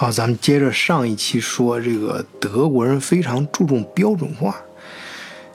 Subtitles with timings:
[0.00, 4.54] 好，咱们接着上一期说，这个德国人非常注重标准化。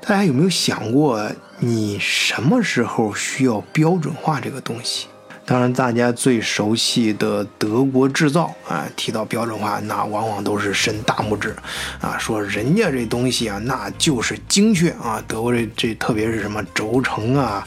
[0.01, 5.07] 大家有没有想过，你什么时候需要标准化这个东西？
[5.45, 11.55] 当然，大家最熟悉的德国制造啊，提到标准化，那往往都是伸大拇指
[12.01, 15.23] 啊，说人家这东西啊，那就是精确啊。
[15.25, 17.65] 德国这这特别是什么轴承啊。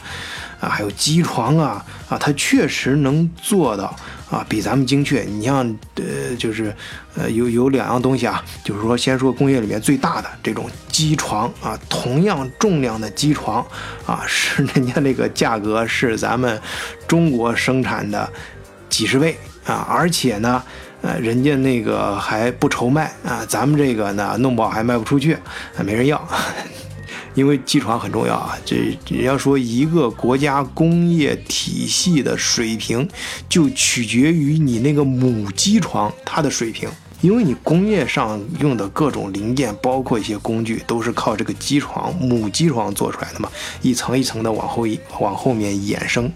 [0.59, 3.95] 啊，还有机床啊，啊，它确实能做到
[4.29, 5.21] 啊，比咱们精确。
[5.21, 5.57] 你像，
[5.95, 6.75] 呃，就是，
[7.15, 13.65] 呃，有有两样东西啊，就是说，先说工业里面最大的这种机床啊，同样重量的机床
[14.05, 16.59] 啊，是人家那个价格是咱们
[17.07, 18.27] 中国生产的
[18.89, 20.63] 几十倍啊，而且呢，
[21.03, 25.37] 呃，人家那个还不愁卖啊，咱们这个呢，弄不好还卖不出去，
[25.75, 26.27] 还，没人要。
[27.37, 33.07] 因为机床很重要啊，这人家说一个国家工业体系的水平，
[33.47, 36.89] 就取决于你那个母机床它的水平。
[37.21, 43.49] 因为你工业上用的各种零件，包括一些工具，都是靠这个机床母机床做出来的嘛，
[43.81, 44.85] 一层一层的往后
[45.19, 46.31] 往后面衍生，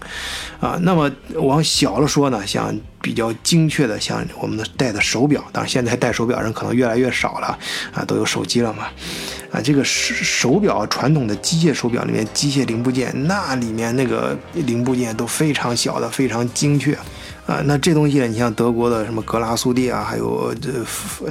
[0.58, 7.56] 啊，那么往小了说呢，像比较精确的，像我们的戴的手表，当然现在戴手表人可能越来越少了，
[7.92, 8.88] 啊，都有手机了嘛，
[9.52, 16.98] 啊，这个手手表传统的机械手表里面机械零部件，那里面那个零部件都非常小的，非常精确。
[17.44, 18.26] 啊，那这东西呢？
[18.26, 20.70] 你像德国的什么格拉苏蒂啊，还有这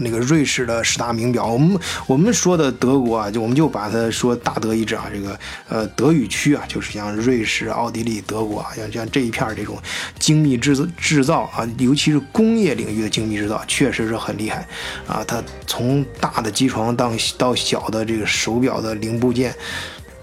[0.02, 9.78] 那个瑞士的十大名表，我们我们说的德国啊，就我们就把它说大德意志啊，这个呃德语区啊，就是像瑞士、奥地利、德国啊，像像这一片这种
[10.20, 14.68] 精密制造制造啊，尤其是工业领域的精密制造，确实是很厉害
[15.08, 15.24] 啊。
[15.26, 19.56] 它从大的机床到到小的这个手表的零部件。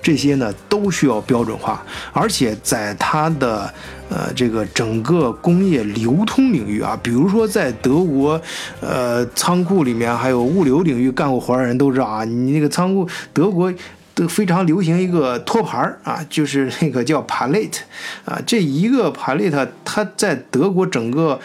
[0.01, 3.73] 这些呢都需要标准化，而且在它的
[4.09, 8.41] 呃这个整个工业流通领域啊，比如说在德国，
[8.81, 13.73] 呃仓库里面还有物流领域干过活的人都知道啊，你那个仓库德国
[14.15, 17.81] 都非常流行一个托盘儿啊， 就是那个叫 p a l e t
[18.25, 21.39] 啊，这一个 pallet 它在德国整个。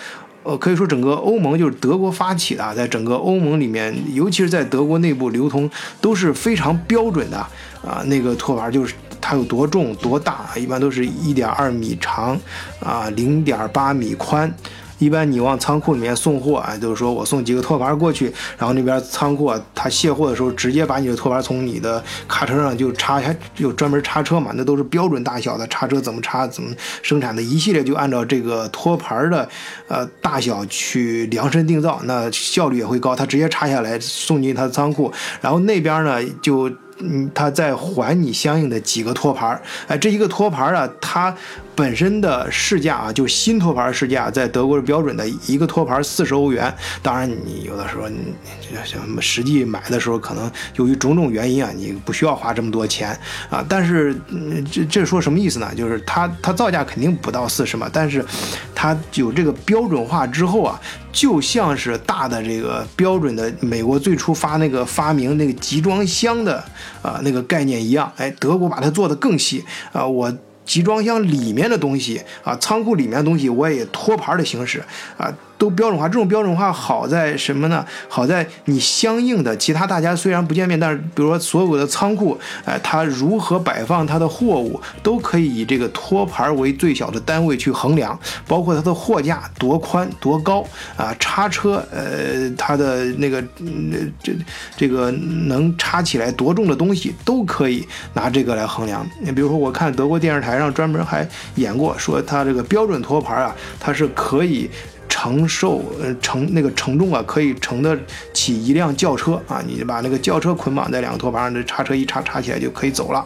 [0.44, 5.70] 呃，可以说整个欧盟就是德国发起的，在整个欧盟里面，尤其是在德国内部流通
[6.02, 7.38] 都是非常标准的
[7.82, 8.04] 啊。
[8.06, 12.38] 那个托盘就是它有多重多大，一般都是一点二米长
[12.80, 14.54] 啊，零点八米宽。
[15.00, 29.48] 一般你往仓库里面送货啊，就是说我送几个托盘过去，然后那边仓库他卸货的时候，直接把你的托盘从你的卡车上就插下，有专门叉车嘛，那都是标准大小的叉车，怎么插怎么生产的一系列就按照这个托盘的
[29.88, 33.16] 呃大小去量身定造，那效率也会高。
[33.16, 35.12] 他直接插下来送进他的仓库，
[35.42, 36.72] 然后那边呢就。
[37.06, 41.36] 嗯，他再还你相应的几个托盘儿，哎，这一个托盘儿啊，它
[41.76, 46.74] 本身的市价啊，就新托盘市价，在德国是标准的一个托盘四十欧元。
[47.02, 53.18] 当然，你有的时候你实际买的时候，可能由于种种原因啊，你不需要花这么多钱
[53.50, 53.66] 啊。
[53.68, 54.16] 但是，
[54.72, 55.70] 这这说什么意思呢？
[55.76, 58.24] 就是它它造价肯定不到四十嘛，但是
[58.74, 60.80] 它有这个标准化之后啊。
[61.14, 66.62] 就像是大的这个标准的美国最初发那个发明那个集装箱的
[67.02, 69.64] 啊那个概念一样，哎，德国把它做得更细
[69.94, 70.34] 啊，我
[70.66, 74.84] 集装箱里面的东西啊，仓库里面的东西我也托盘的形式
[75.16, 75.32] 啊。
[75.58, 77.86] 都标准化，这种标准化好在什么呢？
[78.10, 90.66] 好在你相应的其他大家虽然不见面，但是比如说所有的仓库，哎，它如何摆放它的货物，都可以以这个托盘为最小的单位去衡量，包括它的货架多宽多高
[90.98, 93.42] 啊，叉车，呃，它的那个
[94.22, 94.34] 这
[94.76, 99.08] 这个能插起来多重的东西，都可以拿这个来衡量。
[99.22, 104.70] 你比如说，我看德国电视台上专门还演过，说它这个标准托盘啊，它是可以。
[105.24, 107.98] 承受呃承那个承重啊，可以承得
[108.34, 109.64] 起一辆轿车啊！
[109.66, 113.26] 你把那个轿车捆绑在两个托盘上，这叉车一叉叉起来就可以走了，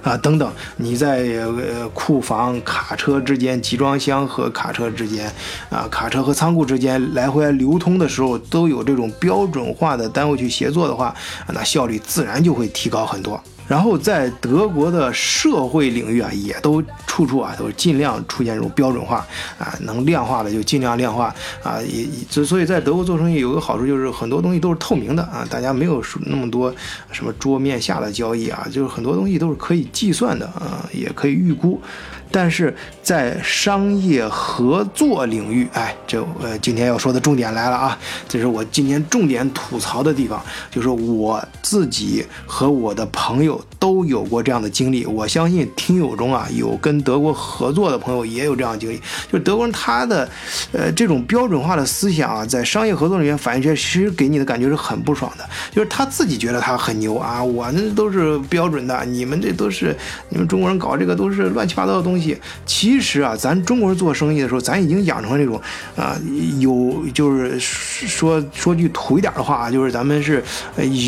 [0.00, 5.30] 啊等等，你在呃库房、卡车之间、集装箱和卡车之间，
[5.68, 11.14] 啊卡车和仓库之间来回来流通的时候，都有这种标准化的单位去协作的话，
[11.48, 13.38] 那效率自然就会提高很多。
[13.70, 19.24] 然后在德国的社会领域啊，也都处处啊，都尽量出现这种标准化
[19.60, 21.32] 啊，能量化的就尽量量化
[21.62, 26.74] 啊，也之所以在德国做生意有个好处就是很多东西都是透明的啊，大家没有那么多
[27.12, 31.80] 什么桌面下的交易啊，就是很多东西都是可以计算的啊，也可以预估。
[32.30, 37.98] 但是在商业合作领域，哎，这呃今天要说的重点来了啊！
[38.28, 40.40] 这是我今天重点吐槽的地方，
[40.70, 45.04] 就是我自己和我的朋友都有过这样的经历。
[45.06, 48.96] 我相信听友中啊，有跟德国合作的朋友也有这样的经历。
[49.30, 50.28] 就是德国人他的
[50.72, 55.44] 呃这种标准化的思想啊，在商业合作里面反映出来，其实给你的感觉是很不爽的。
[55.72, 59.96] 就是他自己觉得他很牛啊，我那都是标准的，你们这都是
[60.28, 62.19] 你们中国人搞这个都是乱七八糟的东西。
[62.66, 65.60] 其实啊，咱中国人做生意的时候，咱已经养成了这种
[65.96, 66.16] 啊，
[66.58, 70.42] 有就是说说句土一点的话，就是咱们是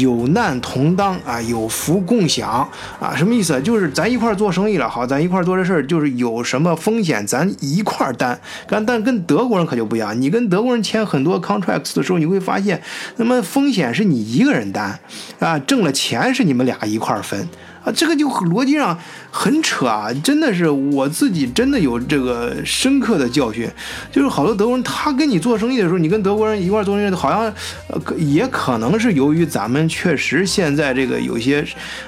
[0.01, 2.69] 有难同当啊，有福共享
[3.01, 3.61] 啊，什么意思？
[3.63, 8.39] 就是咱一块做生意了，好，咱一块做这事儿，就是有什么风险，咱一块担。
[8.69, 12.81] 但但跟德国人可就不一样，你跟德国人签很多 contracts 的时候，你会发现，
[13.17, 14.99] 那么风险是你一个人担
[15.39, 17.49] 啊，挣了钱是你们俩一块分。
[17.85, 18.97] 啊，这个就逻辑上
[19.31, 20.09] 很扯啊！
[20.23, 23.69] 真的是我自己真的有这个深刻的教训，
[24.11, 27.53] 就是好多德国人他跟你做生意的时候，你跟德国人一块做生意，好像
[27.89, 31.65] 呃也可能是由于咱们确实现在这个有些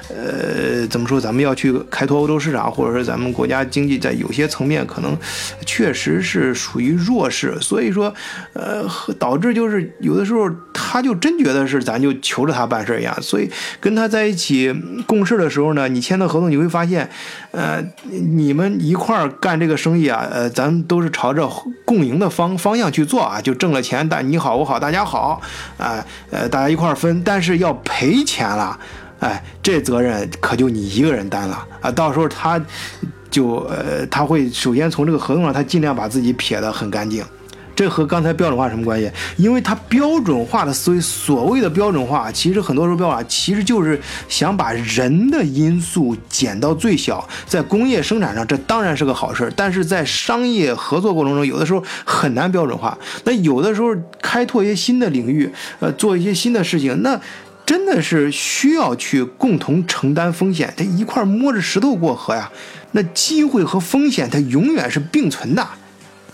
[0.08, 5.16] 呃怎么说，咱们要去开拓欧洲市场，或者是咱们国家经济在有些层面可能
[5.66, 8.14] 确实是属于弱势，所以说
[8.52, 8.84] 呃
[9.18, 10.48] 导致就是有的时候
[10.94, 13.50] 他就真觉得是咱就求着他办事一样，所以
[13.80, 14.72] 跟他在一起
[15.08, 15.74] 共事的时候。
[15.74, 17.10] 呢，你签的合同你会发现，
[17.50, 21.50] 呃，你们一块儿干这个生意啊，呃，咱都是朝着
[21.84, 25.40] 共赢的方方向去做啊，就挣了钱，但你好我好大家好，
[25.76, 28.78] 啊，呃，大家一块儿分，但是要赔钱了，
[29.18, 32.64] 哎，这责任可就你一个人担了啊，到时候他
[33.28, 37.24] 就呃他会首先从这个合同上，他尽量把自己撇得很干净。
[37.74, 39.10] 这和刚才标准化什么关系？
[39.36, 47.26] 因为它标准化的思维，所谓的标准化，其实很多时候标准化其实就是想把人的因素减到最小。
[47.46, 52.96] 在工业生产上，这当然是个好事儿，但是在商业合作过程中，有的时候很难标准化。
[53.24, 53.88] 那有的时候
[54.22, 55.50] 开拓一些新的领域，
[55.80, 57.20] 呃，做一些新的事情，那
[57.66, 62.50] 真的是需要去共同承担风险，他一块摸着石头过河呀。
[62.92, 65.66] 那机会和风险，它永远是并存的。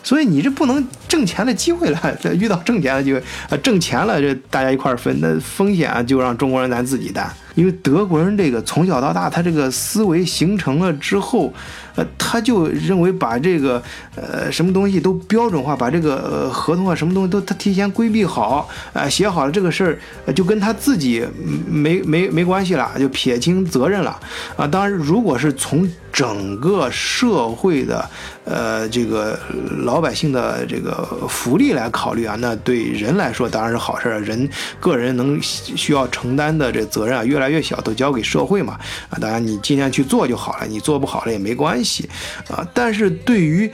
[0.03, 7.31] 所以你这不能挣钱的机会了， 遇到挣钱的机会啊，挣钱了这大家一块分，那风险就让中国人咱自己担。
[7.55, 11.53] 因为德国人这个从小到大，他这个思维形成了之后，
[11.97, 13.83] 呃，他就认为把这个
[14.15, 21.25] 呃什么东西都标准化，把这个呃合同啊什么东西都他提前规避好，啊写好了这个事儿，就跟他自己
[21.69, 24.19] 没没没关系了，就撇清责任了
[24.57, 24.67] 啊。
[24.67, 28.09] 当然，如果是从整个社会的
[28.45, 29.39] 呃这个
[29.85, 34.49] 老百姓的这个福利来考虑啊，那对人来说当然是好事儿，人
[34.79, 38.79] 个人能需要承担的这责任啊越越来越小，都交给社会嘛
[39.09, 42.09] 啊，当然你尽量去做就好了，你做不好了也没关系
[42.49, 42.67] 啊。
[42.75, 43.71] 但是对于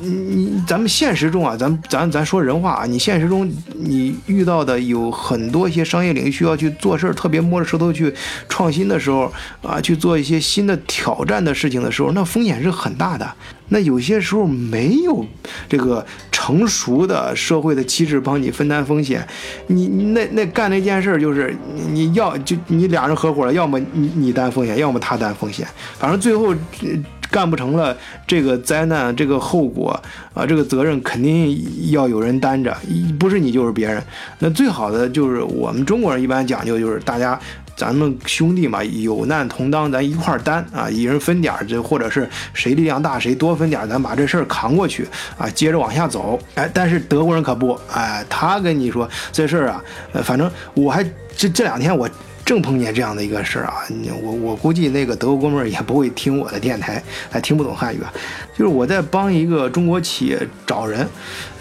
[0.00, 8.12] 你你咱们现实中啊，咱咱咱说人话啊，你现实中你遇到的有很多一些商业领域需要去做事儿，特别摸着石头去
[8.48, 9.30] 创新的时候
[9.62, 13.30] 啊，去做一些新的挑战的事情的时候，那风险是很大的。
[13.68, 15.24] 那有些时候没有
[15.68, 19.26] 这个成熟的社会的机制帮你分担风险，
[19.66, 21.54] 你那那干那件事儿就是
[21.90, 25.66] 你要就你俩人合伙了，要么你你担风险，要么他担风险，
[25.98, 26.54] 反正最后。
[27.34, 27.96] 干不成了，
[28.28, 30.00] 这个灾难，这个后果
[30.32, 32.72] 啊，这个责任肯定要有人担着，
[33.18, 34.00] 不是你就是别人。
[34.38, 37.36] 那最好的就是我们中国人一般讲究就是大家，
[37.74, 45.04] 咱们兄弟嘛，有难同当，咱一块儿担啊，一人分点儿，这或者是谁力量大谁多分点儿，咱把这事儿扛过去
[45.36, 46.38] 啊，接着往下走。
[46.54, 49.82] 哎，但是德国人可不，哎，他跟你说这事儿啊，
[50.22, 51.04] 反正我还
[51.36, 52.08] 这这两天我。
[52.44, 53.76] 正碰见这样的一个事儿啊，
[54.22, 58.12] 我我估计那个德国哥们儿也不会听我的电台，还听不懂汉语啊。
[58.56, 61.08] 就是我在帮一个中国企业找人，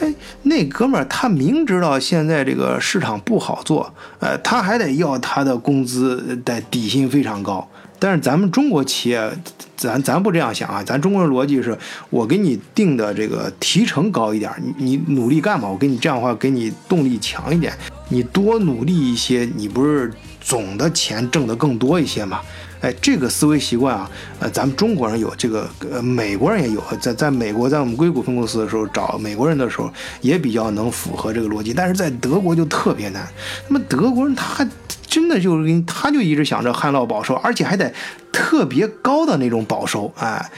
[0.01, 0.13] 哎，
[0.43, 7.67] 那哥们儿他明知道现在这个市场不好做，呃，他还得要他的工资的底薪非常高。
[7.97, 9.31] 但是咱们中国企业，
[9.77, 11.77] 咱咱不这样想啊，咱中国的逻辑是，
[12.09, 17.73] 我给你定的这个提成高一点，你你努力干嘛，我给你这样的话给你动力强一点，
[18.09, 20.11] 你多努力一些，你不是。
[20.43, 22.41] 总的钱挣得更多一些嘛？
[22.81, 26.83] 哎，这个思维习惯啊，呃，咱们中国人有，这个呃，美国人也有。
[26.99, 31.73] 在在美国，在我们硅谷分公司的时候，找美国人的时候，也比较能符合这个逻辑。
[31.73, 33.25] 但是在德国就特别难。
[33.69, 34.67] 那么德国人他
[35.07, 37.93] 真的就是，他就一直想着旱涝保收，而且还得
[38.33, 40.51] 特别高的那种保收，哎。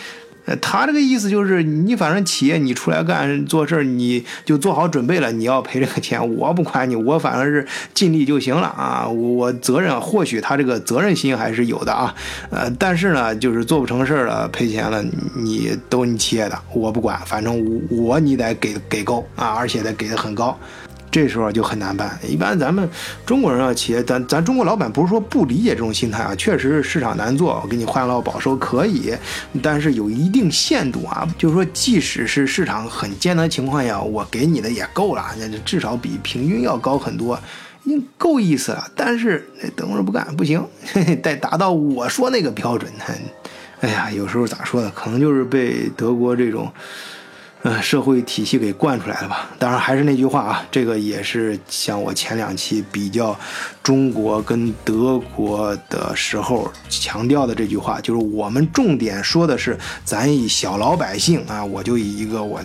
[0.61, 9.07] 他这个意思就是，你反正企业你出来干做事儿，你就做好准备了，你要赔这个钱，我不管你，我反正是尽力就行了啊。
[9.07, 12.13] 我责任或许他这个责任心还是有的啊，
[12.49, 15.03] 呃，但是呢，就是做不成事儿了，赔钱了，
[15.35, 20.57] 你都你企业的，我不管，反正我你得给给够啊，而且得给的很高。
[21.15, 22.19] 这时候就很难办。
[22.27, 22.89] 一般咱们
[23.25, 29.13] 中国人啊，企业，咱咱中国老板不是说不理解这种心态啊，确实是市场难做，我给你换劳保收可以，
[29.63, 31.25] 但是有一定限度啊。
[31.37, 37.39] 就是说，即使是市场很艰难情况下，我给你的也够了，那至少比平均要高很多，
[37.85, 38.85] 已经够意思了。
[38.93, 42.91] 但是那等会儿不干不行嘿嘿， 得达到我说那个标准。
[43.79, 44.91] 哎呀，有时候咋说呢？
[44.93, 46.69] 可能就是被德国这种。
[47.65, 49.49] 呃，社会体系给惯出来了吧？
[49.57, 53.35] 当然还是那句话啊，这个也是像我前两期比较
[53.81, 62.61] 中国跟德国的时候强调的这句话，就是我们重点说的是咱以小老百姓啊，我就以一个我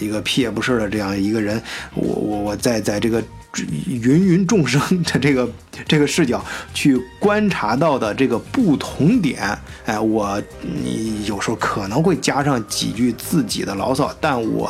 [0.00, 1.62] 一个屁也不是的这样一个人，
[1.94, 3.22] 我我我在在这个。
[3.56, 5.48] 芸芸众生的这个
[5.86, 14.66] 这个视角去观察到的这个不同点，哎，我你有时候可能会加上几句自己的牢骚，但我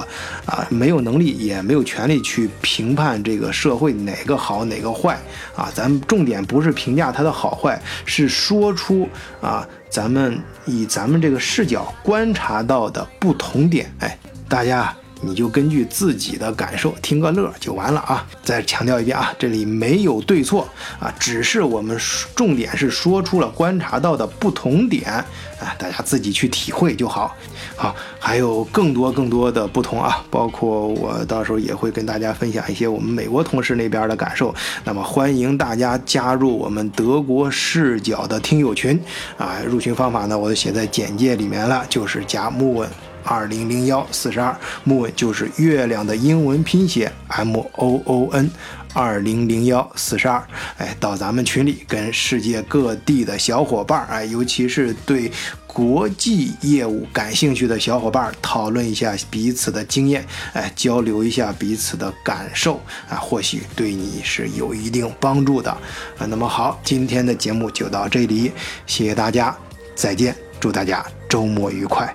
[0.46, 5.18] 啊没有能力也没有权利去评判这个社会哪个好哪个坏
[5.54, 9.06] 啊，咱们重点不是评价它的好坏，是说出
[9.42, 14.18] 啊咱们以咱们这个视角观察到的不同点，哎，
[14.48, 14.96] 大家。
[15.22, 18.26] 你就根据自己的感受听个乐就完了啊！
[18.42, 20.66] 再强调一遍啊，这里没有对错
[20.98, 21.98] 啊，只是我们
[22.34, 25.24] 重点是说出了观察到的不同点啊，
[25.78, 27.36] 大家自己去体会就好。
[27.76, 34.54] 好，还有更多更多的不同啊，包括我到时候也会跟大家分享一些我们美国同事那边的感受。
[34.84, 38.98] 那么欢迎大家加入我们德国视角的听友群
[39.36, 42.88] 啊，入群方法呢，我都写在简介里面了，就是加木问。
[43.24, 48.50] 二零零幺四十二，moon 就是月亮的英文拼写，m o o n，
[48.92, 50.42] 二零零幺四十二，
[50.78, 55.30] 哎，到咱们群里跟世界各地的小伙伴儿，哎，尤其是对
[55.66, 65.70] 国际业务感兴趣的小伙伴儿，讨论一下彼此的经验，哎，交流一下彼此的感受，啊，或许对你是有一定帮助的。
[65.70, 68.50] 啊，那么好，今天的节目就到这里，
[68.86, 69.56] 谢谢大家，
[69.94, 72.12] 再见，祝大家周末愉快。